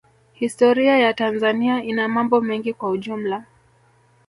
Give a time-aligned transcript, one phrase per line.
[0.33, 3.45] Historia ya Tanzania ina mambo mengi kwa ujumla